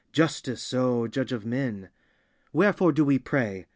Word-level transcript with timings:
Justice, 0.11 0.73
O 0.73 1.07
judge 1.07 1.31
of 1.31 1.45
men! 1.45 1.89
Wherefore 2.51 2.91
do 2.91 3.05
we 3.05 3.19
pray? 3.19 3.67